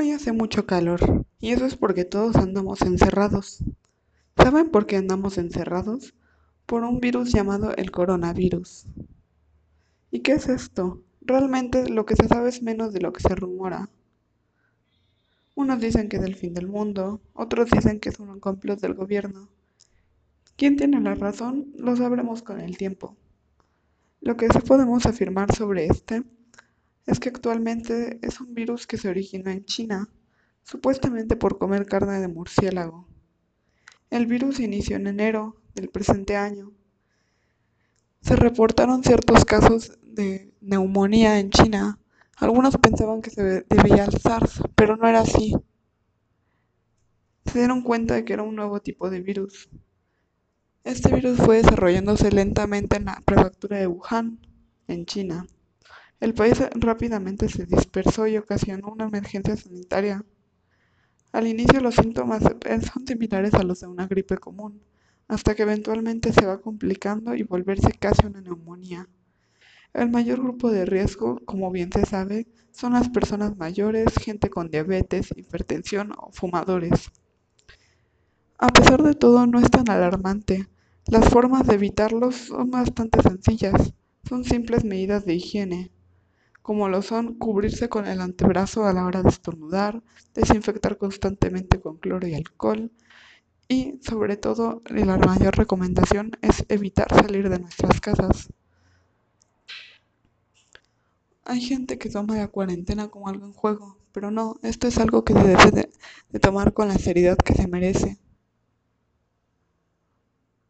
[0.00, 3.62] Hoy hace mucho calor y eso es porque todos andamos encerrados.
[4.34, 6.14] ¿Saben por qué andamos encerrados?
[6.64, 8.86] Por un virus llamado el coronavirus.
[10.10, 11.02] ¿Y qué es esto?
[11.20, 13.90] Realmente lo que se sabe es menos de lo que se rumora.
[15.54, 18.94] Unos dicen que es el fin del mundo, otros dicen que es un complot del
[18.94, 19.50] gobierno.
[20.56, 21.74] ¿Quién tiene la razón?
[21.76, 23.18] Lo sabremos con el tiempo.
[24.22, 26.22] Lo que sí podemos afirmar sobre este
[27.06, 30.08] es que actualmente es un virus que se originó en China,
[30.62, 33.08] supuestamente por comer carne de murciélago.
[34.10, 36.72] El virus inició en enero del presente año.
[38.22, 41.98] Se reportaron ciertos casos de neumonía en China.
[42.36, 45.54] Algunos pensaban que se debía al SARS, pero no era así.
[47.46, 49.68] Se dieron cuenta de que era un nuevo tipo de virus.
[50.84, 54.38] Este virus fue desarrollándose lentamente en la prefectura de Wuhan,
[54.88, 55.46] en China.
[56.20, 60.22] El país rápidamente se dispersó y ocasionó una emergencia sanitaria.
[61.32, 64.82] Al inicio los síntomas son similares a los de una gripe común,
[65.28, 69.08] hasta que eventualmente se va complicando y volverse casi una neumonía.
[69.94, 74.70] El mayor grupo de riesgo, como bien se sabe, son las personas mayores, gente con
[74.70, 77.10] diabetes, hipertensión o fumadores.
[78.58, 80.68] A pesar de todo, no es tan alarmante.
[81.06, 83.94] Las formas de evitarlos son bastante sencillas.
[84.28, 85.90] Son simples medidas de higiene
[86.62, 90.02] como lo son cubrirse con el antebrazo a la hora de estornudar,
[90.34, 92.90] desinfectar constantemente con cloro y alcohol
[93.68, 98.50] y sobre todo la mayor recomendación es evitar salir de nuestras casas.
[101.44, 105.22] Hay gente que toma la cuarentena como algo en juego, pero no, esto es algo
[105.22, 105.90] que se debe de,
[106.30, 108.18] de tomar con la seriedad que se merece.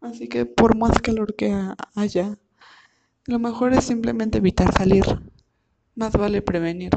[0.00, 1.56] Así que por más calor que
[1.94, 2.36] haya,
[3.26, 5.04] lo mejor es simplemente evitar salir.
[5.94, 6.90] Más vale prevenir.